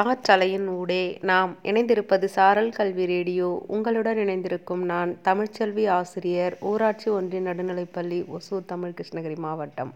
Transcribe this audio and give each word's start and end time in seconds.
காற்றலையின் 0.00 0.66
ஊடே 0.66 1.18
நாம் 1.20 1.56
இணைந்திருப்பது 1.62 2.24
சாரல் 2.24 2.70
கல்வி 2.70 3.06
ரேடியோ. 3.06 3.64
உங்களுடன் 3.66 4.16
இணைந்திருக்கும் 4.16 4.84
நான் 4.84 5.18
தமிழ்ச்செல்வி 5.24 5.88
ஆசிரியர் 5.88 6.56
ஊராட்சி 6.60 7.10
ஒன்றிய 7.10 7.50
நடுநிலைப்பள்ளி 7.50 8.24
ஒசூர் 8.34 8.64
தமிழ் 8.64 8.92
கிருஷ்ணகிரி 8.96 9.38
மாவட்டம். 9.38 9.94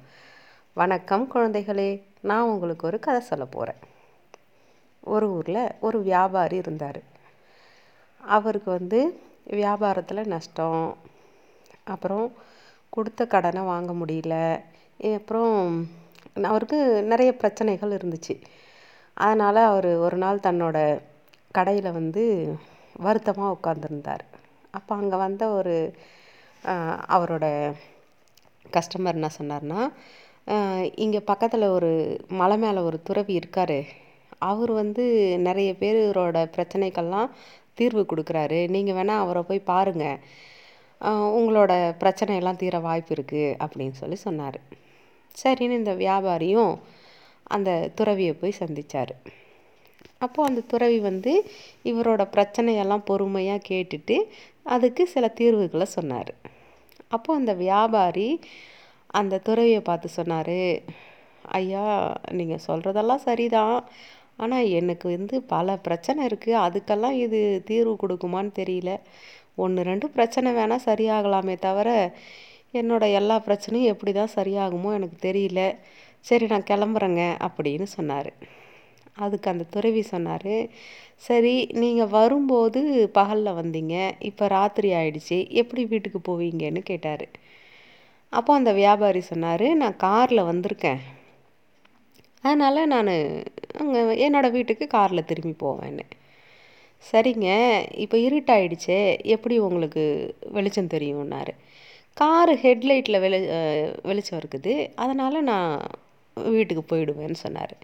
வணக்கம் 0.72 1.30
குழந்தைகளே 1.34 2.02
நான் 2.20 2.42
உங்களுக்கு 2.42 2.86
ஒரு 2.86 2.98
கதை 2.98 3.20
சொல்ல 3.20 3.44
போகிறேன் 3.44 3.80
ஒரு 5.00 5.30
ஊரில் 5.30 5.74
ஒரு 5.80 6.02
வியாபாரி 6.02 6.56
இருந்தார். 6.56 7.00
அவருக்கு 8.20 8.70
வந்து 8.70 9.20
வியாபாரத்தில் 9.50 10.26
நஷ்டம். 10.26 10.96
அப்புறம் 11.84 12.32
கொடுத்த 12.88 13.26
கடனை 13.26 13.62
வாங்க 13.62 13.92
முடியல. 13.92 14.60
அப்புறம் 15.14 15.88
அவருக்கு 16.42 17.02
நிறைய 17.02 17.36
பிரச்சனைகள் 17.36 17.90
இருந்துச்சு. 17.90 18.40
அதனால் 19.16 19.60
அவர் 19.70 19.90
ஒரு 20.06 20.16
நாள் 20.24 20.44
தன்னோட 20.46 20.78
கடையில் 21.56 21.96
வந்து 21.98 22.22
வருத்தமாக 23.06 23.54
உட்காந்துருந்தார் 23.56 24.24
அப்போ 24.78 24.92
அங்கே 25.00 25.16
வந்த 25.24 25.44
ஒரு 25.58 25.74
அவரோட 27.16 27.46
கஸ்டமர் 28.76 29.18
என்ன 29.18 29.28
சொன்னார்னா 29.38 29.80
இங்கே 31.04 31.20
பக்கத்தில் 31.30 31.74
ஒரு 31.76 31.90
மலை 32.40 32.56
மேலே 32.62 32.80
ஒரு 32.88 32.98
துறவி 33.08 33.32
இருக்கார். 33.40 33.78
அவர் 34.50 34.72
வந்து 34.80 35.04
நிறைய 35.46 35.70
பேரோட 35.82 36.38
பிரச்சனைக்கெல்லாம் 36.56 37.30
தீர்வு 37.78 38.02
கொடுக்குறாரு. 38.10 38.58
நீங்கள் 38.74 38.96
வேணால் 38.98 39.22
அவரை 39.24 39.42
போய் 39.50 39.68
பாருங்கள் 39.70 40.18
உங்களோட 41.38 41.72
பிரச்சனையெல்லாம் 42.02 42.60
தீர 42.62 42.78
வாய்ப்பு 42.88 43.12
இருக்குது 43.14 43.56
அப்படின்னு 43.64 43.96
சொல்லி 44.02 44.18
சொன்னார். 44.26 44.58
சரின்னு 45.42 45.80
இந்த 45.82 45.94
வியாபாரியும் 46.02 46.74
அந்த 47.56 47.70
துறவியை 47.98 48.34
போய் 48.40 48.60
சந்தித்தார் 48.62 49.14
அப்போது 50.24 50.48
அந்த 50.48 50.60
துறவி 50.72 50.98
வந்து 51.10 51.32
இவரோட 51.90 52.22
பிரச்சனையெல்லாம் 52.34 53.06
பொறுமையாக 53.10 53.66
கேட்டுட்டு 53.70 54.16
அதுக்கு 54.74 55.02
சில 55.14 55.24
தீர்வுகளை 55.40 55.86
சொன்னார். 55.96 56.32
அப்போது 57.14 57.38
அந்த 57.40 57.52
வியாபாரி 57.64 58.28
அந்த 59.20 59.40
துறவியை 59.48 59.80
பார்த்து 59.88 60.08
சொன்னார் 60.18 60.58
ஐயா 61.58 61.84
நீங்கள் 62.38 62.64
சொல்கிறதெல்லாம் 62.68 63.26
சரிதான். 63.28 63.78
ஆனால் 64.42 64.70
எனக்கு 64.78 65.06
வந்து 65.16 65.36
பல 65.54 65.76
பிரச்சனை 65.86 66.20
இருக்குது 66.28 66.62
அதுக்கெல்லாம் 66.66 67.16
இது 67.24 67.40
தீர்வு 67.70 67.94
கொடுக்குமான்னு 68.02 68.52
தெரியல. 68.60 68.92
ஒன்று 69.64 69.80
ரெண்டு 69.90 70.06
பிரச்சனை 70.16 70.50
வேணால் 70.58 70.86
சரியாகலாமே 70.88 71.54
தவிர 71.66 71.88
என்னோடய 72.80 73.18
எல்லா 73.20 73.36
பிரச்சனையும் 73.48 73.92
எப்படி 73.92 74.12
தான் 74.12 74.34
சரியாகுமோ 74.38 74.92
எனக்கு 74.98 75.18
தெரியல. 75.28 75.60
சரி 76.28 76.46
நான் 76.52 76.68
கிளம்புறேங்க 76.70 77.22
அப்படின்னு 77.46 77.86
சொன்னார். 77.96 78.30
அதுக்கு 79.24 79.48
அந்த 79.52 79.64
துறவி 79.74 80.02
சொன்னார் 80.12 80.54
சரி 81.26 81.54
நீங்கள் 81.82 82.12
வரும்போது 82.18 82.80
பகலில் 83.18 83.58
வந்தீங்க 83.58 83.96
இப்போ 84.28 84.44
ராத்திரி 84.56 84.88
ஆயிடுச்சு 85.00 85.38
எப்படி 85.60 85.82
வீட்டுக்கு 85.92 86.20
போவீங்கன்னு 86.28 86.82
கேட்டார். 86.90 87.26
அப்போ 88.38 88.50
அந்த 88.58 88.70
வியாபாரி 88.80 89.20
சொன்னார் 89.32 89.66
நான் 89.82 90.00
காரில் 90.06 90.48
வந்திருக்கேன். 90.50 91.02
அதனால் 92.46 92.90
நான் 92.94 93.12
அங்கே 93.82 94.00
என்னோடய 94.26 94.54
வீட்டுக்கு 94.56 94.86
காரில் 94.96 95.28
திரும்பி 95.30 95.54
போவேன்னு. 95.64 96.04
சரிங்க 97.10 97.48
இப்போ 98.04 98.16
இருட்டாயிடுச்சே 98.26 98.98
எப்படி 99.34 99.56
உங்களுக்கு 99.66 100.04
வெளிச்சம் 100.56 100.92
தெரியும்னாரு? 100.94 101.52
காரு 102.20 102.52
ஹெட்லைட்டில் 102.64 103.22
வெளி 103.24 103.38
வெளிச்சம் 104.08 104.40
இருக்குது. 104.40 104.74
அதனால் 105.04 105.46
நான் 105.50 105.72
வீட்டுக்கு 106.34 106.96
போயிடுவேன்னு 106.96 107.34
சொன்னார். 107.34 107.74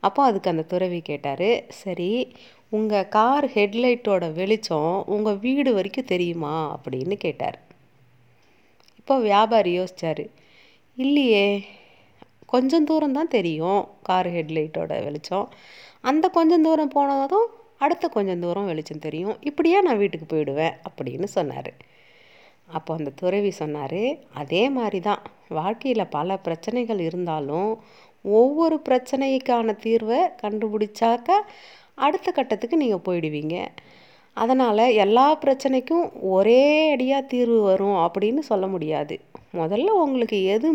அப்போ 0.00 0.22
அதுக்கு 0.22 0.50
அந்த 0.50 0.62
துறவி 0.62 1.00
கேட்டார் 1.00 1.64
சரி 1.68 2.32
உங்கள் 2.68 3.08
கார் 3.08 3.46
ஹெட்லைட்டோட 3.46 4.32
வெளிச்சம் 4.32 5.06
உங்கள் 5.06 5.38
வீடு 5.38 5.74
வரைக்கும் 5.74 6.04
தெரியுமா? 6.04 6.76
அப்படின்னு 6.76 7.14
கேட்டார். 7.14 7.58
இப்போ 8.96 9.18
வியாபாரி 9.18 9.78
யோசித்தார் 9.78 10.24
இல்லையே 10.96 11.64
கொஞ்சம் 12.46 12.84
தூரம் 12.84 13.12
தான் 13.12 13.28
தெரியும் 13.28 13.88
கார் 14.02 14.26
ஹெட்லைட்டோட 14.26 15.04
வெளிச்சம். 15.04 15.48
அந்த 16.00 16.28
கொஞ்சம் 16.28 16.62
தூரம் 16.62 16.88
போனதும் 16.88 17.48
அடுத்த 17.78 18.08
கொஞ்சம் 18.08 18.40
தூரம் 18.40 18.66
வெளிச்சம் 18.66 18.98
தெரியும். 18.98 19.36
இப்படியே 19.40 19.80
நான் 19.80 19.98
வீட்டுக்கு 19.98 20.36
போயிடுவேன் 20.36 20.74
அப்படின்னு 20.88 21.24
சொன்னார். 21.24 21.72
அப்போ 22.72 22.90
அந்த 22.98 23.10
துறவி 23.20 23.52
சொன்னார் 23.62 24.02
அதே 24.42 24.62
மாதிரி 24.70 25.00
தான் 25.00 25.22
வாழ்க்கையில் 25.58 26.12
பல 26.16 26.36
பிரச்சனைகள் 26.46 27.00
இருந்தாலும் 27.08 27.70
ஒவ்வொரு 28.24 28.76
பிரச்சனைக்கான 28.88 29.74
தீர்வை 29.84 30.20
கண்டுபிடிச்சாக்க 30.42 31.28
அடுத்த 32.06 32.28
கட்டத்துக்கு 32.32 32.76
நீங்கள் 32.76 33.06
போயிடுவீங்க. 33.08 33.56
அதனால் 34.36 34.84
எல்லா 35.04 35.26
பிரச்சனைக்கும் 35.44 36.06
ஒரே 36.34 36.62
அடியாக 36.92 37.28
தீர்வு 37.32 37.60
வரும் 37.62 37.98
அப்படின்னு 38.04 38.42
சொல்ல 38.50 38.66
முடியாது. 38.66 39.14
முதல்ல 39.60 39.94
உங்களுக்கு 40.04 40.38
எது 40.54 40.68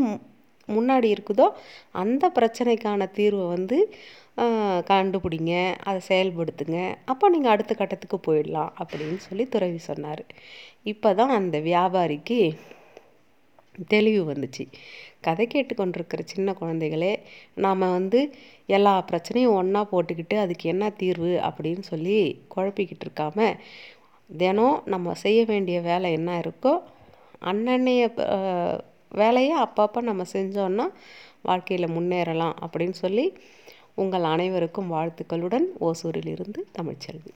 முன்னாடி 0.70 1.08
இருக்குதோ 1.16 1.48
அந்த 2.02 2.26
பிரச்சனைக்கான 2.38 3.08
தீர்வை 3.18 3.46
வந்து 3.56 3.78
கண்டுபிடிங்க 4.90 5.54
அதை 5.88 6.00
செயல்படுத்துங்க. 6.10 6.80
அப்போ 7.12 7.26
நீங்கள் 7.34 7.54
அடுத்த 7.54 7.74
கட்டத்துக்கு 7.82 8.18
போயிடலாம் 8.28 8.72
அப்படின்னு 8.82 9.20
சொல்லி 9.28 9.46
துறவி 9.56 9.80
சொன்னார். 9.90 10.24
இப்போ 10.92 11.10
தான் 11.20 11.34
அந்த 11.40 11.58
வியாபாரிக்கு 11.70 12.40
தெளிவு 13.94 14.22
வந்துச்சு. 14.32 14.64
கதை 15.28 15.46
கேட்டுக்கொண்டிருக்கிற 15.54 16.22
சின்ன 16.34 16.50
குழந்தைகளே 16.60 17.14
நாம் 17.66 17.92
வந்து 17.98 18.20
எல்லா 18.78 18.94
பிரச்சனையும் 19.10 19.58
ஒன்றா 19.60 19.82
போட்டுக்கிட்டு 19.94 20.36
அதுக்கு 20.44 20.66
என்ன 20.74 20.86
தீர்வு 21.02 21.34
அப்படின்னு 21.48 21.84
சொல்லி 21.92 22.18
குழப்பிக்கிட்டு 22.56 23.06
இருக்காம 23.08 23.48
தினம் 24.30 24.78
நம்ம 24.94 25.14
செய்ய 25.24 25.40
வேண்டிய 25.52 25.78
வேலை 25.90 26.10
என்ன 26.20 26.32
இருக்கோ 26.44 26.74
அன்னன்னைய 27.50 28.04
வேலையை 29.12 29.56
அப்பப்போ 29.66 30.00
நம்ம 30.02 30.24
செஞ்சோன்னா 30.34 30.86
வாழ்க்கையில் 31.42 31.94
முன்னேறலாம் 31.96 32.56
அப்படின்னு 32.66 32.98
சொல்லி 33.04 33.26
உங்கள் 33.96 34.24
அனைவருக்கும் 34.24 34.92
வாழ்த்துக்களுடன் 34.92 35.68
ஓசூரிலிருந்து 35.80 36.62
தமிழ்ச்செல்வி. 36.80 37.34